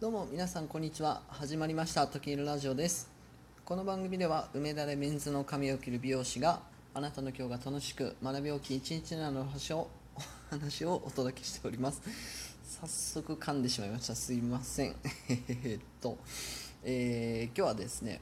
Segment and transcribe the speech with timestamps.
[0.00, 1.22] どうも皆さんこんにちは。
[1.28, 2.08] 始まりました。
[2.08, 3.08] 時いるラジオです。
[3.64, 6.60] この番組では梅田でメンズの髪を切る美容師が
[6.92, 9.88] あなたの今日が楽しく学びおき一日などの話を
[10.50, 12.02] 話をお届けしております。
[12.80, 14.16] 早速噛んでしまいました。
[14.16, 14.96] すいません。
[15.28, 16.18] えっと、
[16.82, 18.20] えー、今日はですね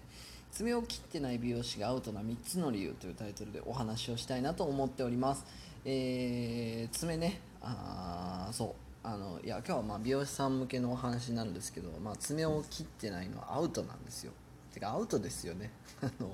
[0.53, 5.47] 爪を切ってない美容師がアウトな3つの理由というタイトルでお話をしたいなと思っております、
[5.87, 8.82] えー、爪ねあそう。
[9.05, 14.33] あのいや今日はまあ美容師さん向けのお話になるんですけど、まあ、爪を切ってないのはアウトなんですよ。
[14.73, 15.71] てかアウトですよね。
[16.01, 16.31] あの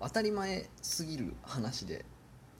[0.00, 2.04] 当たり前すぎる話で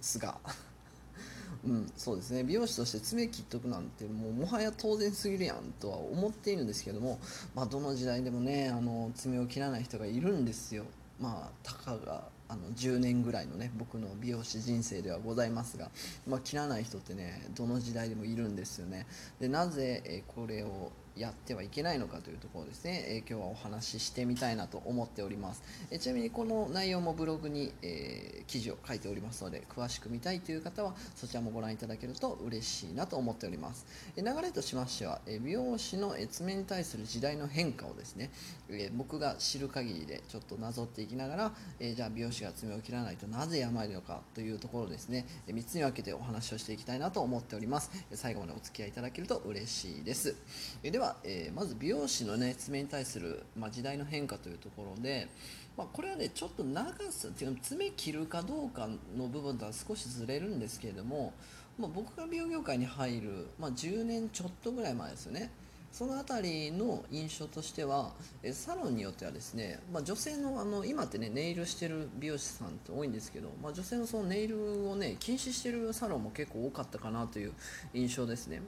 [0.01, 0.39] すが。
[1.65, 2.45] うんそうですね。
[2.45, 7.19] 美容師として爪切っとくなんてもうもはや当然すぎるやんとは思っているんですけども、
[7.57, 10.85] まあ、どの時代でもねあの爪を切らない人がいるんですよ。
[11.19, 15.91] まあたかがあの10年ぐらいのね僕の美容師人生ではございますが、
[16.27, 19.07] まあ、切らない人ってねどの時代でもいるんですよね。
[19.39, 38.31] でなぜ、えこれをやってはいけないのかというところですね、えー、今日はお話ししてみたいなと思っております、え、ちなみにこの内容もブログに、え、記事を書いておりますので詳しく見たいという方はそちらもご覧いただけると嬉しいなと思っております、え流れとしましては、え美容師の爪に対する時代の変化をですね、
[38.69, 47.91] え僕が知る限りでちょっとなぞっていきながら、えじゃあ美容師が爪を切らないとなぜ病のかというところですね、え3つに分けてお話をしていきたいなと思っております。
[48.11, 50.37] え最後までお付き合いいただけると嬉しいです、
[50.83, 55.29] えでは、えまず美容師のね爪に対する、まあ、時代の変化というところで、
[55.77, 61.33] まあ、これはねちょっと長さっていうか爪切るかどうかの部分とは少しずれるんですけれども、
[61.79, 65.51] まあ、僕が美容業界に入る、ま、10年ちょっとぐらい前ですよね。
[65.91, 68.13] その辺りの印象としては
[68.53, 77.53] サロンによってはですね、まあ、女性のあの今ってねネイルしてる美容師さんって多いんですけど、まあ、女性のそのネイルをね禁止してるサロンも結構多かったかなという
[77.95, 78.63] 印象ですね。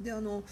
[0.00, 0.42] であの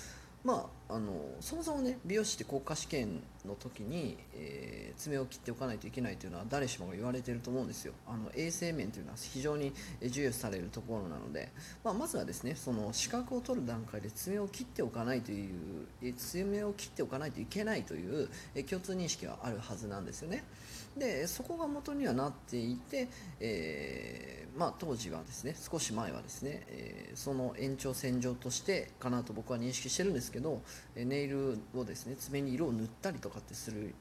[0.44, 7.92] まあ、あのそもそもね美容師って国家試験の時に、えー、爪を切っておかないといけないというのは誰しもが言われていると思うんですよ。
[8.06, 9.72] あの衛生面というのは非常に
[10.02, 11.50] 重要視されるところなので、
[11.84, 18.28] まあ、まずはですねその資格を取る段階で爪を切っておかないという爪を切っておかないといけないという
[18.68, 20.44] 共通認識はあるはずなんですよね。
[20.96, 23.08] でそこが元にはなっていて、
[23.40, 30.62] えー、まあ、当時はですね少し前はですね、えー、その延長線上としてかなと僕は認識してるんですけど
[30.96, 33.94] ネイルをですね爪に色を塗ったりとかってする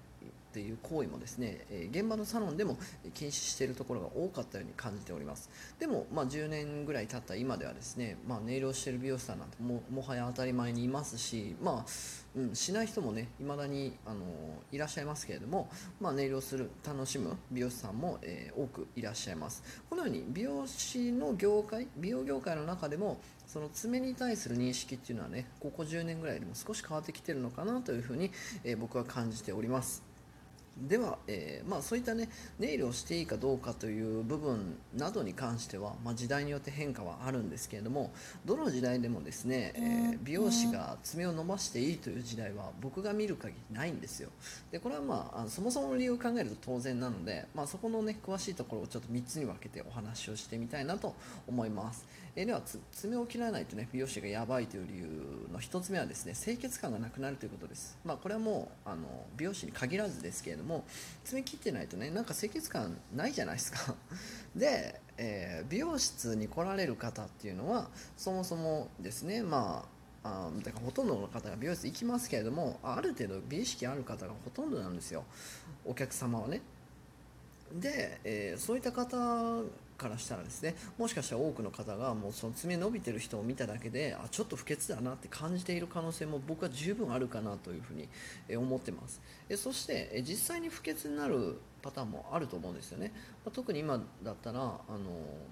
[0.57, 2.77] っていう行為もですね、え現場のサロンでも
[3.13, 5.51] 禁止しているところが多かったように感じております。
[5.77, 11.89] でも、まあ、10年ぐらい経った今ではですね、まあ、ネイルをしている美容師さんなんてももはや当たり前にいますし、まあ
[12.37, 14.21] うん、しない人もね未だにあの
[14.71, 19.63] いらっしゃいますけれども、まあ、ネイルをする楽しむ美容師さんも、えー、多くいらっしゃいます。
[19.89, 28.31] このように美容師の業界美容業界の中でもその爪に対する認識っていうのはねここ10年ぐらいでも少し変わってきてるのかなというふうに、
[28.63, 30.06] えー、僕は感じております。
[30.81, 32.29] では、えー、まあ、そういったね
[32.59, 38.11] ネイルをしていいかどうかという部分などに関しては、まあ、時代によって変化はあるんですけれども
[38.45, 44.29] どの時代でもですね、えー、美容師が爪を伸ばしていいという時代は僕が見る限りないんですよ。
[44.71, 51.15] でこれはまあそもそもの理由を考えると当然なので、まあ、そこのね詳しいところをちょっと3つに分けてお話をしてみたいなと
[51.47, 52.05] 思います
[52.39, 52.61] え、では
[52.91, 60.85] 爪を切らないとね美容師がやばいという理由の1つ目はですね清潔感がなくなるということです、まあ、これはもうあの美容師に限らずですけれども
[61.23, 63.95] 爪切ってないとねなんか清潔感ないじゃないですか。
[64.55, 69.83] で、えー、美容室に来られる方っていうのはそもそもですねま
[70.23, 75.23] ああだからほとんどの方が美容室行きますけれどもある程度美意識ある方がほとんどなんですよ。
[75.85, 76.61] お客様はね。
[77.73, 79.63] で、えー、そういった方
[79.97, 88.07] からしたらですねもしかしたら多くの方がもうその爪伸びてる人を見ただけであちょっと不潔だなって感じている可能性も僕は十分あるかなというふうに
[88.57, 89.21] 思ってます。
[89.55, 93.11] そして実際に不潔になるパターンもあると思うんですよね、
[93.45, 94.75] まあ、特に今だったらあの、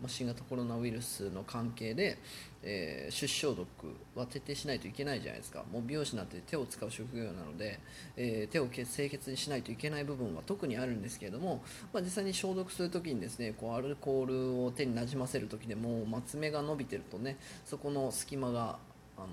[0.01, 2.17] まあ、新型コロナウイルスの関係で、
[2.61, 3.67] えー、手指消毒
[4.15, 5.63] は徹底しないといけないじゃないですか。
[5.71, 7.79] もう美容師なんて手を使う職業なので、
[8.17, 11.63] えー、手を清潔にしないといけない部分は特にあるんですけれども、
[11.93, 18.77] まあ、実際に消毒するときにですねこうアルコールを手になじませる時でも、まあ、爪が伸びてるとねそこの隙間が
[19.17, 19.27] あの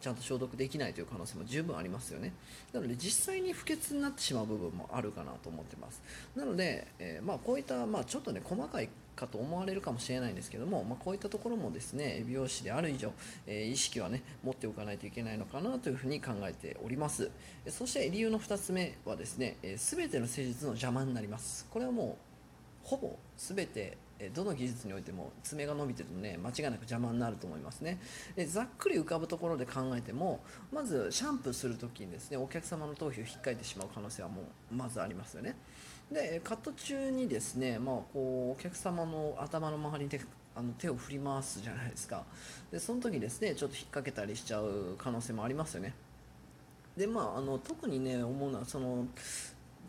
[0.00, 2.32] ちゃんと消毒できないという可能性も十分ありますよね。
[2.72, 6.00] なので実際に不潔になってしまう部分もあるかなと思ってます。
[6.36, 13.12] なので、えー、まあ、こういった、まあ、ちょっとね細かいかと思われるかもしれないんですけども、まあ、こういったところもですね美容師である以上、
[13.48, 17.30] えー、意識はね持っておかないといけないのかなというふうに考えております。
[17.68, 21.66] そして理由の2つ目はですね、えー、全ての施術の邪魔になります。
[21.70, 22.16] これはも
[22.84, 23.98] うほぼ全て
[24.34, 28.00] どの技術においても爪が伸びてるとね間違いなく邪魔になると思いますね。
[28.34, 30.40] でざっくり浮かぶところで考えても
[30.72, 34.42] まずシャンプーする時にですねお客様の頭皮を引っかいてしまう可能性はも
[34.72, 35.56] うまずありますよね。
[36.10, 40.20] でカット中にですね、まあ、こうお客様の頭の周りで
[40.56, 42.24] あの手を振り回すじゃないですか。
[42.72, 45.94] でその時ですねちょっと引っ掛けたりしちゃう可能性もありますよね。
[46.96, 49.06] でまああの特にね思うのはその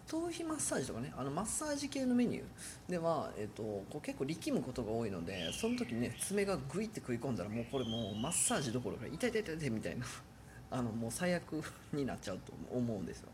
[0.09, 10.05] 頭皮マッサージとかねあのマッサージ系のメニューでは、えーと、こう結構力むことが多いのでその時ね爪がグイって食い込んだらもうこれもうマッサージどころか痛い痛い痛い痛いみたいな
[10.71, 11.61] あのもう最悪
[11.93, 13.29] になっちゃうと思うんですよ。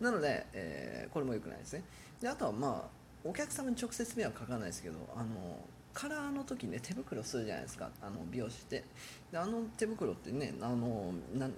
[0.00, 1.84] なので、えー、これも良くないですね。
[2.20, 7.88] であとはまあお客様に直接目はかかないですけどあのカラーの時ね手袋するじゃないですか。
[8.02, 8.84] あの美容師って。
[9.30, 11.12] であの手袋ってねあの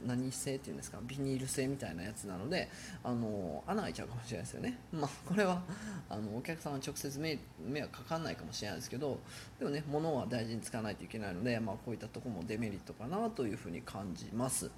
[0.06, 0.98] 何製っていうんですか？
[1.02, 2.68] ビニール製みたいなやつなので
[3.02, 4.78] あの穴開いちゃうかもしれないですよね。
[4.92, 5.62] まあこれは
[6.10, 9.18] あのお客様直接目目はかかんないかもしれないですけど
[9.58, 14.70] でもね物は大事に使わないといけないので、まあ、こういったとこもデメリットかなというふうに感じます。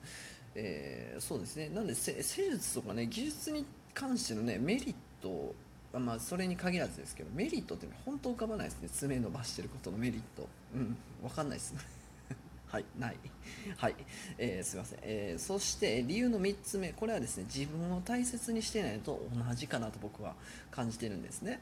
[0.54, 1.68] えー、そうですね。
[1.68, 5.54] なんで施術とかね技術に関してのねメリット
[5.98, 8.88] まあ、それに限らずですけどメリットって本当浮かばないですね。
[8.88, 10.48] 爪伸ばしてることのメリット。
[10.74, 11.80] うん分かんないですね。
[12.68, 13.16] はいない。
[13.76, 13.94] はい、
[14.38, 16.92] えー、すいません、えー、そして理由の3つ目。
[16.92, 20.34] これはですね自分を大切にしてないと同じかなと僕は
[20.70, 21.60] 感じてるんですね。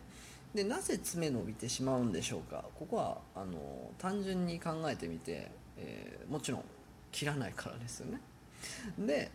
[0.54, 2.64] でなぜ爪伸びてしまうんでしょうか。
[2.74, 6.64] ここはあの単純に考えてみて、えー、もちろん
[7.12, 8.20] 切らないからですよね。
[8.98, 9.30] で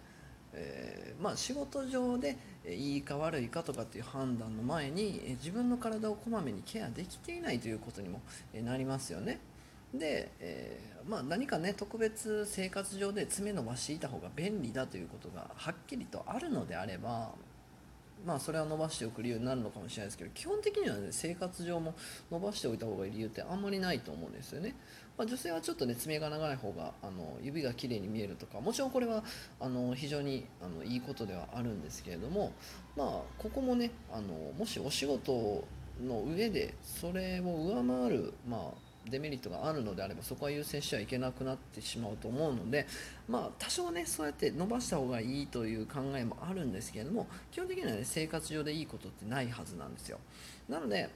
[0.53, 2.37] えー、まあ、仕事上で
[2.67, 8.21] いいか悪いかとかっていう判断の前に自分の体をこまめにケアできていないということにも
[8.63, 9.39] なりますよね。
[9.93, 17.31] で、えー、まあ、何かね特別生活上で爪伸ばしていた方が便利だということがはっきりとあるのであれば
[18.25, 21.93] まあそれは伸ばしておく理由になるのかもしれないですけど基本的にはね生活上も
[22.31, 24.75] 伸ばしておいた方がいい理由ってあんまりないと思うんですよね。
[25.21, 29.23] まあ、女性はちょっとね爪が長い方があの指が綺麗に見えるとかもちろんこれは
[29.59, 32.53] あの非常にあのいいことではあるんですけれども
[32.97, 33.07] まあ
[33.37, 35.63] ここもねあのもしお仕事
[36.03, 38.61] の上でそれを上回るまあ
[39.11, 42.87] デメリットがあるのであればそこは優先してはいけなくなってしまうと思うので、
[43.27, 50.17] まあ、多少ねそうやって伸ばした方がいいという考えもあるんですけれども基本的には、ね、生活上でいいことってないはずなんですよ。
[50.67, 51.09] なので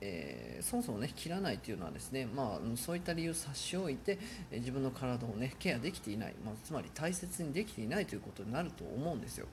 [0.00, 4.18] えー、そもそもね切らないというのはですね、まあ、そういった理由を差し置いて、
[4.50, 9.46] え自分の体をねケアできていない、まあ、つまり大切にできていないということになると思うんですよ。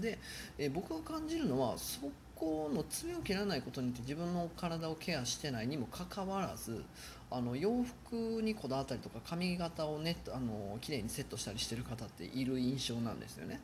[0.00, 0.18] で、
[0.58, 2.00] えー、僕が感じるのはそ
[2.34, 6.84] この爪を切らないことによって自分の体をケアしてないにもかかわらず
[7.30, 13.60] あの洋服にこだわったりとか髪型をねあの綺麗にセットしたりしてる方っている印象なんですよね。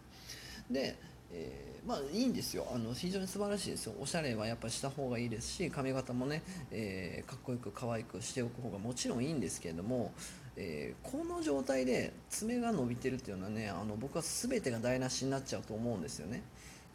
[0.70, 0.96] で、
[1.32, 10.12] えー、まあいいんですよあの非常に素晴らしいですよおしゃれはやっぱした方がいいですし髪型もね、えー、かっこよく可愛くしておく方がもちろんいいんですけれども
[10.56, 16.42] えー、この状態で爪が伸びてるっていうのはねあの僕は全てが台無しになっちゃうと思うんですよね。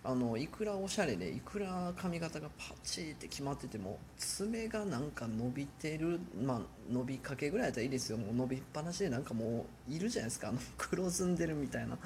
[0.07, 6.60] あのいくらおしゃれでいくら髪型がパチって決まってても爪がなんか伸びてるまあ
[6.92, 8.18] 伸びかけぐらいだったらいいですよ。
[8.18, 10.50] もう伸びっぱなしでなんかもういるじゃないですか。
[10.50, 11.98] あの黒ずんでるみたいな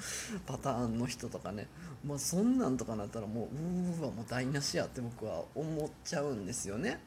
[0.46, 1.66] パターンの人とかね。
[2.02, 7.00] まあそんなんとかなったらもううわもう台無しやって僕は思っちゃうんですよね。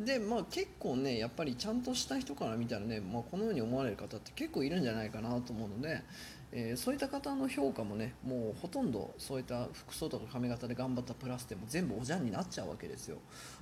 [0.00, 6.02] でまあ結構ねやっぱりちゃんとした人から見たらね、まあ、このように思われる方って結構いるんじゃないかなと思うので、
[6.56, 13.18] えー、そういった方の評価もねもうほとんどそういった服装とか髪型で頑張ったプラスでも全部おじゃんになっちゃうわけですよ。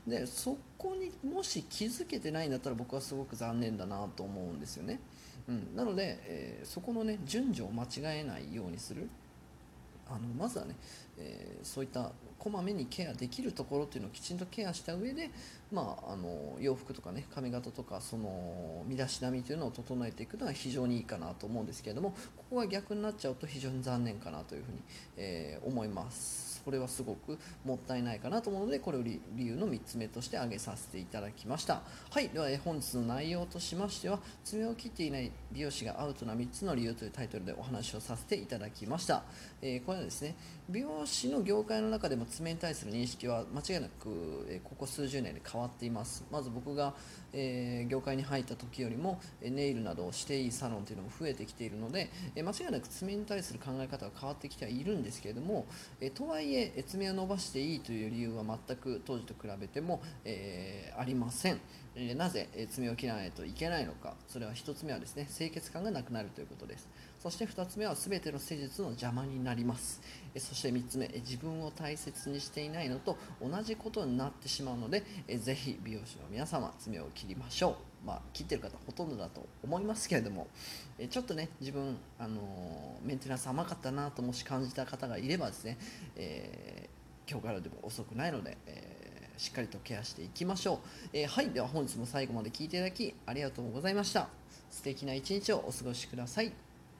[0.07, 5.01] でそこにもし気づけてないんだったら僕はすごく残念だなと思うんですよね、
[5.49, 9.09] うん、なので、えー、そこのね順序を間違えないようにする。
[10.09, 10.77] あのまずはね、
[11.17, 15.31] えー、そういったこまめにケアできるところっていうのをきちんとケアした上で、
[15.71, 24.79] まあ、あの洋服とかね髪型とかその身だしなみというのを整えていくのは非常にいいかなと思うんですけれどもここが逆になっちゃうと非常に残念かなというふうに、
[25.17, 26.52] えー、思います。
[26.65, 31.83] これはすごくもったいないかなと思うのでこれを理由の3つ目として挙げさせていただきました。
[32.11, 32.29] はい。
[32.29, 39.23] では本日の内容としましては爪を切っていない美容師がアウトな3つの理由というタイトルでお話をさせていただきました、
[39.61, 40.35] えー、これはですね
[40.69, 46.25] 美容師の業界の中でも爪に対する認識は間違いなく、えここ数十年で変わっています。
[46.31, 46.95] まず僕が、
[47.33, 55.67] えー、業界に入った時よりもネイルなどをしていいサロンというのも増えてきているので、え間違いなく爪に対する考え方が変わってきてはいるんですけれども、
[56.01, 61.61] えとはいええ爪を伸ばしていいという理由は全く当時と比べても、えー、ありません、
[61.95, 64.15] えー、なぜ、え爪を切らないといけないのか。
[64.29, 66.89] それは1つ目はですね清潔感がなくなるということです。
[67.23, 70.01] そして2つ目は全ての施術の邪魔になります。
[70.35, 77.92] えそして3つ目自分を大切にしていないのと同じことになってしまうのでえぜひ美容師の皆様爪を切りましょう。
[78.05, 80.49] まあ、切ってる方ほとんどだと思いますけれども
[80.99, 82.41] えちょっとね自分、あの
[83.05, 85.79] メンテナンス甘かったなともし感じた方がいればですね、
[86.17, 89.03] えー、今日からでも遅くないので、えー
[89.39, 90.79] しっかりとケアしていきましょう、
[91.13, 94.29] えーはいでは本日も最後まで聞いていただきありがとうございました。
[94.71, 96.72] 素敵な一日をお過ごしください。